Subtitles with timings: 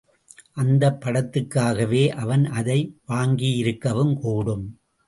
[0.53, 2.79] அந்தப் படத்துக்காகவே அவன் அதை
[3.07, 4.65] வாங்கியிருக்கவும் கூடும்.